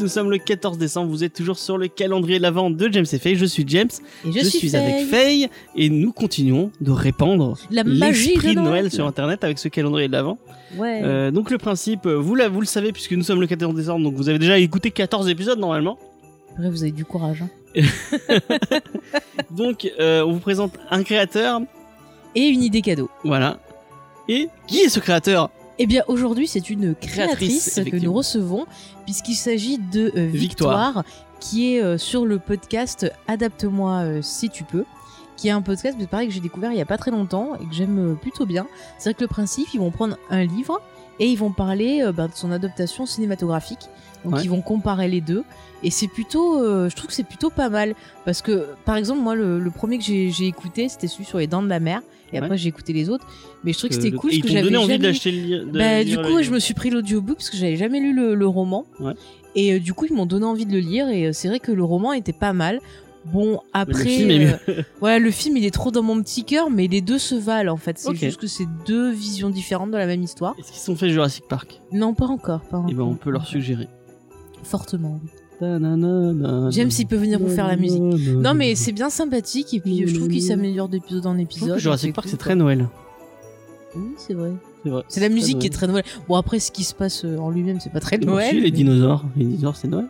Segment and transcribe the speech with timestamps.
[0.00, 3.06] nous sommes le 14 décembre, vous êtes toujours sur le calendrier de l'avant de James
[3.12, 3.88] et Faye, je suis James,
[4.26, 8.70] Et je, suis, avec Faye, et nous continuons de répandre La magie l'esprit de Noël.
[8.82, 10.38] Noël sur internet avec ce calendrier de l'avant.
[10.76, 11.00] Ouais.
[11.02, 13.74] Euh, donc le principe, euh, vous, la- vous le savez puisque nous sommes le 14
[13.74, 15.98] décembre, donc vous avez déjà écouté 14 épisodes normalement.
[16.54, 17.42] Après, vous avez du courage.
[17.42, 17.48] hein.
[19.50, 21.60] Donc euh, on vous présente un créateur,
[22.34, 23.08] Et une idée cadeau.
[23.24, 23.58] voilà.
[24.28, 25.50] Et qui est ce créateur?
[25.78, 28.66] Eh bien, aujourd'hui, c'est une créatrice, Créatrice, que nous recevons,
[29.04, 30.86] puisqu'il s'agit de euh, Victoire.
[30.86, 31.04] Victoire,
[31.40, 34.84] qui est euh, sur le podcast Adapte-moi euh, si tu peux,
[35.38, 37.54] qui est un podcast, mais pareil, que j'ai découvert il y a pas très longtemps
[37.54, 38.66] et que j'aime euh, plutôt bien.
[38.98, 40.82] C'est vrai que le principe, ils vont prendre un livre
[41.20, 43.80] et ils vont parler euh, bah, de son adaptation cinématographique.
[44.24, 44.40] Donc, Ouais.
[44.42, 45.44] ils vont comparer les deux.
[45.84, 47.94] Et c'est plutôt, euh, je trouve que c'est plutôt pas mal.
[48.24, 51.46] Parce que, par exemple, moi, le, le premier que j'ai écouté, c'était celui sur les
[51.46, 52.02] dents de la mer.
[52.32, 53.26] Et après, j'ai écouté les autres.
[53.64, 55.78] Mais je trouve que c'était cool parce que j'avais donné envie jamais- d'acheter le de
[55.78, 58.34] bah, du coup, ouais, je me suis pris l'audiobook parce que j'avais jamais lu le,
[58.34, 58.86] le roman.
[59.54, 61.08] Et euh, du coup, ils m'ont donné envie de le lire.
[61.08, 62.80] Et euh, c'est vrai que le roman était pas mal.
[63.32, 64.04] Bon, après.
[64.04, 66.86] le film est euh, voilà, le film, il est trop dans mon petit cœur, mais
[66.86, 67.98] les deux se valent en fait.
[67.98, 70.54] C'est juste que c'est deux visions différentes de la même histoire.
[70.58, 71.80] Est-ce qu'ils sont fait Jurassic Park?
[71.92, 72.60] Non, pas encore.
[72.62, 73.88] Pas Eh ben on peut leur suggérer.
[74.62, 75.20] Fortement.
[75.22, 75.30] oui.
[75.60, 78.00] J'aime J'aime s'il peut venir vous faire la musique.
[78.00, 79.74] Non, mais c'est bien sympathique.
[79.74, 81.78] Et puis, je trouve qu'il s'améliore d'épisode en épisode.
[81.78, 82.88] Jurassic Park c'est cool, très Noël.
[83.96, 84.52] Oui, c'est vrai.
[85.08, 86.04] C'est la musique qui est très Noël.
[86.28, 88.60] Bon, après, ce qui se passe euh, en lui-même, c'est pas très Noël.
[88.60, 89.24] Les dinosaures.
[89.36, 90.06] Les dinosaures c'est Noël.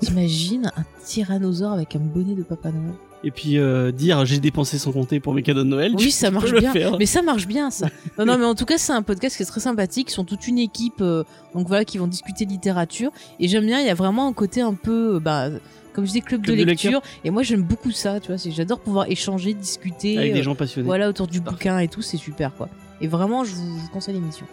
[0.00, 4.78] T'imagines un tyrannosaure avec un bonnet de Papa Noël Et puis euh, dire j'ai dépensé
[4.78, 5.92] sans compter pour mes cadeaux de Noël.
[5.96, 6.72] Oui, ça marche bien.
[6.72, 6.96] faire.
[6.98, 7.88] Mais ça marche bien, ça.
[8.18, 10.10] Non, non, mais en tout cas, c'est un podcast qui est très sympathique.
[10.10, 13.10] Ils sont toute une équipe, euh, donc voilà, qui vont discuter littérature.
[13.38, 15.48] Et j'aime bien, il y a vraiment un côté un peu, euh, bah,
[15.92, 17.02] comme je dis, club, Club de de lecture.
[17.24, 18.36] Et moi, j'aime beaucoup ça, tu vois.
[18.42, 20.16] J'adore pouvoir échanger, discuter.
[20.16, 20.86] Avec des euh, gens passionnés.
[20.86, 21.56] Voilà, autour du Parfait.
[21.56, 22.68] bouquin et tout, c'est super, quoi.
[23.02, 24.46] Et vraiment, je vous, je vous conseille l'émission.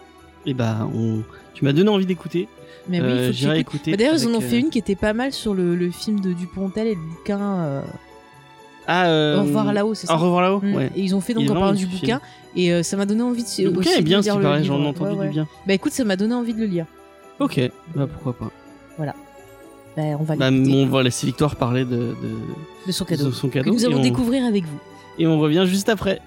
[0.48, 1.20] Et bah on...
[1.54, 2.48] tu m'as donné envie d'écouter.
[2.90, 3.92] Mais oui, Euh, que J'irai écouter.
[3.92, 5.92] Bah, D'ailleurs, ils en ont fait euh, une qui était pas mal sur le, le
[5.92, 7.82] film de Dupontel et le bouquin euh,
[8.88, 9.40] Ah, euh...
[9.40, 10.62] Au revoir là-haut, c'est ça Au revoir là-haut.
[10.64, 10.74] Mm.
[10.76, 10.90] Ouais.
[10.96, 12.22] Et ils ont fait donc en parlant du bouquin.
[12.56, 14.64] Et euh, ça m'a donné envie de Le bouquin est bien, le paraît.
[14.64, 15.48] J'en ai entendu Ouais, du bien.
[15.68, 16.86] Bah écoute, ça m'a donné envie de le lire.
[17.40, 17.60] Ok.
[17.96, 18.52] Bah pourquoi pas.
[19.96, 22.16] Bah, on va Bah on va laisser Victoire parler de, de...
[22.86, 23.26] de son cadeau.
[23.26, 23.74] de son Que cadeau.
[23.74, 24.80] nous et allons on- découvrir avec vous.
[25.20, 26.22] Et on revient juste après.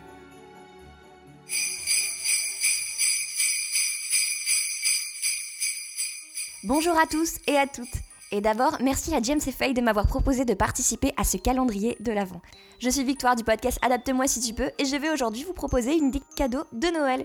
[6.62, 7.88] Bonjour à tous et à toutes.
[8.32, 11.96] Et d'abord, merci à James et Faye de m'avoir proposé de participer à ce calendrier
[12.00, 12.42] de l'Avent.
[12.80, 15.96] Je suis Victoire du podcast Adapte-moi si tu peux et je vais aujourd'hui vous proposer
[15.96, 17.24] une idée cadeau de Noël.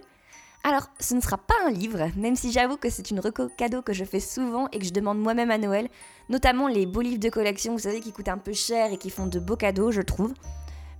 [0.64, 3.82] Alors, ce ne sera pas un livre, même si j'avoue que c'est une reco cadeau
[3.82, 5.90] que je fais souvent et que je demande moi-même à Noël,
[6.30, 9.10] notamment les beaux livres de collection, vous savez, qui coûtent un peu cher et qui
[9.10, 10.34] font de beaux cadeaux, je trouve.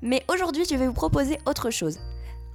[0.02, 2.00] Mais aujourd'hui, je vais vous proposer autre chose.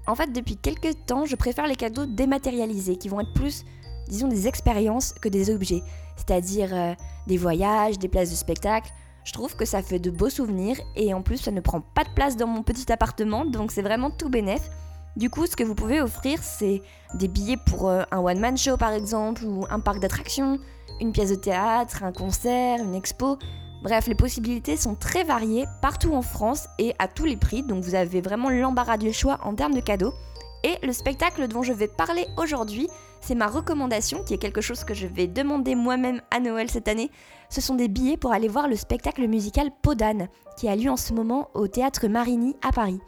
[0.06, 3.64] En fait, depuis quelques temps, je préfère les cadeaux dématérialisés, qui vont être plus,
[4.08, 5.82] disons, des expériences que des objets.
[6.16, 6.94] C'est-à-dire euh,
[7.26, 8.90] des voyages, des places de spectacle.
[9.24, 12.04] Je trouve que ça fait de beaux souvenirs et en plus, ça ne prend pas
[12.04, 14.68] de place dans mon petit appartement, donc c'est vraiment tout bénef.
[15.16, 16.82] Du coup, ce que vous pouvez offrir, c'est
[17.14, 20.58] des billets pour euh, un one-man show par exemple, ou un parc d'attractions,
[21.00, 23.38] une pièce de théâtre, un concert, une expo.
[23.82, 27.82] Bref, les possibilités sont très variées partout en France et à tous les prix, donc
[27.82, 30.14] vous avez vraiment l'embarras du choix en termes de cadeaux.
[30.62, 32.88] Et le spectacle dont je vais parler aujourd'hui,
[33.20, 36.88] c'est ma recommandation, qui est quelque chose que je vais demander moi-même à Noël cette
[36.88, 37.10] année.
[37.48, 40.96] Ce sont des billets pour aller voir le spectacle musical Podane, qui a lieu en
[40.96, 43.00] ce moment au théâtre Marigny à Paris.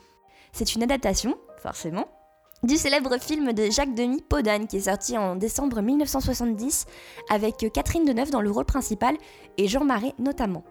[0.52, 2.06] C'est une adaptation, forcément,
[2.62, 6.86] du célèbre film de Jacques Demy Podane, qui est sorti en décembre 1970,
[7.28, 9.16] avec Catherine Deneuve dans le rôle principal
[9.58, 10.62] et Jean Marais notamment.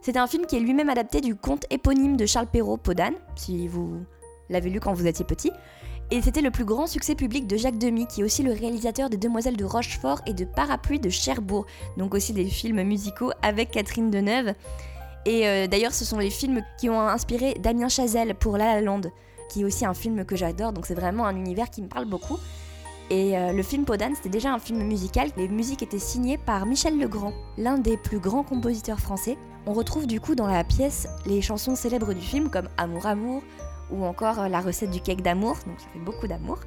[0.00, 3.68] C'est un film qui est lui-même adapté du conte éponyme de Charles Perrault Podane, si
[3.68, 4.02] vous
[4.48, 5.52] l'avez lu quand vous étiez petit.
[6.12, 9.10] Et c'était le plus grand succès public de Jacques Demy, qui est aussi le réalisateur
[9.10, 13.72] des Demoiselles de Rochefort et de Parapluie de Cherbourg, donc aussi des films musicaux avec
[13.72, 14.54] Catherine Deneuve.
[15.24, 18.80] Et euh, d'ailleurs, ce sont les films qui ont inspiré Damien Chazelle pour La La
[18.82, 19.00] Land,
[19.50, 22.04] qui est aussi un film que j'adore, donc c'est vraiment un univers qui me parle
[22.04, 22.38] beaucoup.
[23.10, 25.30] Et euh, le film Podane, c'était déjà un film musical.
[25.36, 29.36] Les musiques étaient signées par Michel Legrand, l'un des plus grands compositeurs français.
[29.66, 33.42] On retrouve du coup dans la pièce les chansons célèbres du film comme Amour Amour
[33.90, 36.58] ou encore euh, la recette du cake d'amour, donc ça fait beaucoup d'amour.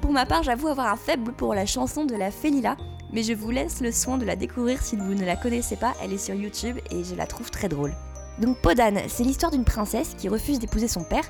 [0.00, 2.76] Pour ma part, j'avoue avoir un faible pour la chanson de la Félila,
[3.12, 5.94] mais je vous laisse le soin de la découvrir si vous ne la connaissez pas,
[6.02, 7.94] elle est sur YouTube et je la trouve très drôle.
[8.38, 11.24] Donc Podane, c'est l'histoire d'une princesse qui refuse d'épouser son père,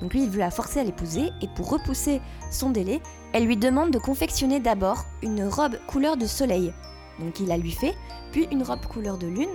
[0.00, 2.20] donc lui il veut la forcer à l'épouser, et pour repousser
[2.50, 3.00] son délai,
[3.32, 6.72] elle lui demande de confectionner d'abord une robe couleur de soleil.
[7.18, 7.94] Donc il la lui fait,
[8.32, 9.48] puis une robe couleur de lune,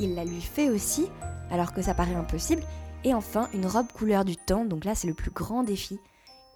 [0.00, 1.08] il la lui fait aussi,
[1.50, 2.62] alors que ça paraît impossible,
[3.06, 6.00] et enfin une robe couleur du temps, donc là c'est le plus grand défi.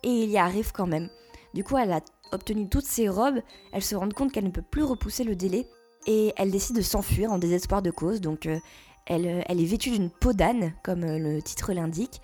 [0.02, 1.08] Et il y arrive quand même.
[1.54, 2.00] Du coup elle a
[2.32, 3.40] obtenu toutes ces robes,
[3.72, 5.68] elle se rend compte qu'elle ne peut plus repousser le délai,
[6.08, 8.20] et elle décide de s'enfuir en désespoir de cause.
[8.20, 8.58] Donc euh,
[9.06, 12.20] elle, euh, elle est vêtue d'une peau d'âne, comme euh, le titre l'indique.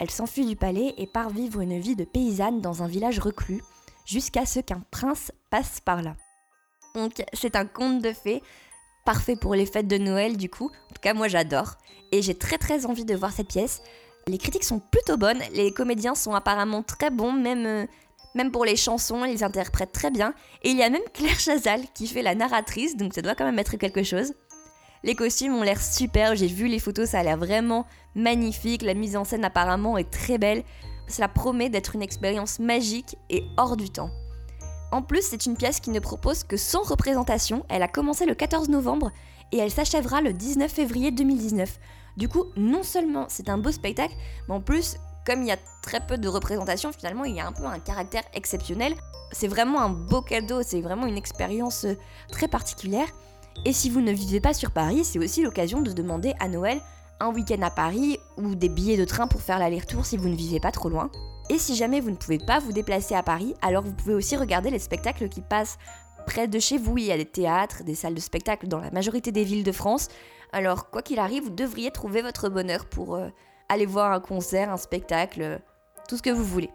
[0.00, 3.62] Elle s'enfuit du palais et part vivre une vie de paysanne dans un village reclus,
[4.04, 6.16] jusqu'à ce qu'un prince passe par là.
[6.96, 8.42] Donc c'est un conte de fées,
[9.08, 10.66] parfait pour les fêtes de Noël du coup.
[10.66, 11.76] En tout cas moi j'adore.
[12.12, 13.80] Et j'ai très très envie de voir cette pièce.
[14.26, 17.86] Les critiques sont plutôt bonnes, les comédiens sont apparemment très bons, même, euh,
[18.34, 20.34] même pour les chansons, ils interprètent très bien.
[20.62, 23.46] Et il y a même Claire Chazal qui fait la narratrice, donc ça doit quand
[23.46, 24.34] même être quelque chose.
[25.04, 28.92] Les costumes ont l'air super, j'ai vu les photos, ça a l'air vraiment magnifique, la
[28.92, 30.64] mise en scène apparemment est très belle.
[31.06, 34.10] Cela promet d'être une expérience magique et hors du temps.
[34.90, 38.34] En plus, c'est une pièce qui ne propose que 100 représentations, elle a commencé le
[38.34, 39.10] 14 novembre
[39.52, 41.78] et elle s'achèvera le 19 février 2019.
[42.16, 44.14] Du coup, non seulement c'est un beau spectacle,
[44.48, 44.96] mais en plus,
[45.26, 47.78] comme il y a très peu de représentations, finalement, il y a un peu un
[47.78, 48.94] caractère exceptionnel.
[49.30, 51.94] C'est vraiment un beau cadeau, c'est vraiment une expérience euh,
[52.32, 53.08] très particulière.
[53.66, 56.80] Et si vous ne vivez pas sur Paris, c'est aussi l'occasion de demander à Noël
[57.20, 60.36] un week-end à Paris ou des billets de train pour faire l'aller-retour si vous ne
[60.36, 61.10] vivez pas trop loin.
[61.50, 64.36] Et si jamais vous ne pouvez pas vous déplacer à Paris, alors vous pouvez aussi
[64.36, 65.78] regarder les spectacles qui passent
[66.26, 66.98] près de chez vous.
[66.98, 69.72] Il y a des théâtres, des salles de spectacle dans la majorité des villes de
[69.72, 70.08] France.
[70.52, 73.28] Alors quoi qu'il arrive, vous devriez trouver votre bonheur pour euh,
[73.70, 75.58] aller voir un concert, un spectacle, euh,
[76.06, 76.70] tout ce que vous voulez.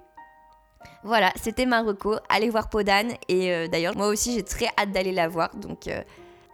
[1.03, 2.15] Voilà, c'était Marocco.
[2.29, 3.13] Allez voir Podane.
[3.27, 5.55] Et euh, d'ailleurs, moi aussi, j'ai très hâte d'aller la voir.
[5.55, 5.89] Donc,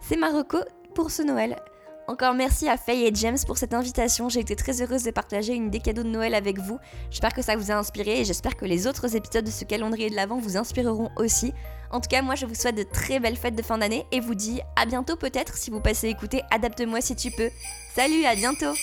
[0.00, 0.58] c'est Marocco
[0.94, 1.56] pour ce Noël.
[2.10, 4.28] Encore merci à Faye et James pour cette invitation.
[4.28, 6.76] J'ai été très heureuse de partager une des cadeaux de Noël avec vous.
[7.08, 10.10] J'espère que ça vous a inspiré et j'espère que les autres épisodes de ce calendrier
[10.10, 11.52] de l'Avent vous inspireront aussi.
[11.92, 14.18] En tout cas, moi je vous souhaite de très belles fêtes de fin d'année et
[14.18, 17.50] vous dis à bientôt peut-être si vous passez écouter Adapte-moi si tu peux.
[17.94, 18.74] Salut, à bientôt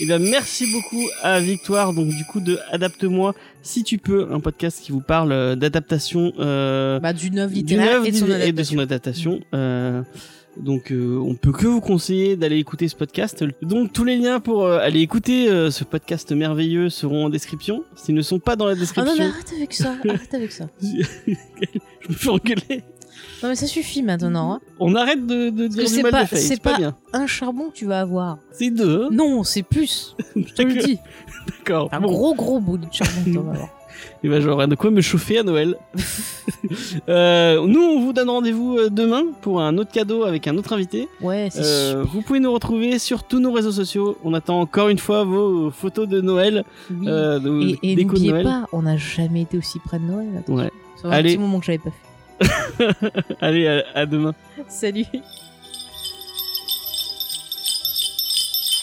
[0.00, 4.40] Et bien merci beaucoup à Victoire donc du coup de Adapte-moi si tu peux un
[4.40, 8.28] podcast qui vous parle euh, d'adaptation euh, Bah, d'une œuvre littéraire et de son et
[8.28, 8.76] de adaptation.
[8.76, 9.40] son adaptation.
[9.52, 10.02] Euh,
[10.56, 13.44] donc euh, on peut que vous conseiller d'aller écouter ce podcast.
[13.62, 17.84] Donc tous les liens pour euh, aller écouter euh, ce podcast merveilleux seront en description.
[17.96, 20.52] S'ils ne sont pas dans la Ah non, description, mais arrête avec ça, arrête avec
[20.52, 20.66] ça.
[20.82, 21.32] je
[22.08, 22.82] me fais engueuler.
[23.42, 24.54] Non, mais ça suffit maintenant.
[24.54, 24.60] hein.
[24.80, 26.96] On arrête de, de dire du mal pas- de Faye, c'est pas, pas- bien.
[27.12, 28.38] Un charbon que tu vas avoir.
[28.52, 29.04] C'est deux.
[29.04, 30.16] hein Non, c'est plus.
[30.36, 30.98] Je te le dis.
[31.46, 31.88] D'accord.
[31.92, 32.08] Un Bon.
[32.08, 33.68] gros, gros bout de charbon que tu vas avoir.
[34.22, 35.76] Et ben j'aurai de quoi me chauffer à Noël.
[37.08, 40.72] Euh, nous on vous donne rendez-vous euh, demain pour un autre cadeau avec un autre
[40.74, 41.08] invité.
[41.20, 44.16] Ouais, c'est Euh, vous pouvez nous retrouver sur tous nos réseaux sociaux.
[44.24, 47.06] On attend encore une fois vos photos de Noël, Oui.
[47.08, 50.28] euh, de et et n'oubliez pas, on n'a jamais été aussi près de Noël.
[50.38, 50.54] attention.
[50.56, 50.70] Ouais.
[51.00, 51.30] Fait un Allez.
[51.30, 53.34] petit moment que j'avais pas fait.
[53.40, 54.34] Allez, à, à demain.
[54.68, 55.04] Salut.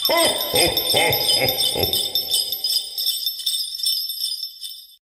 [0.10, 0.14] ho,
[0.54, 0.60] ho,
[0.94, 2.21] ho, ho.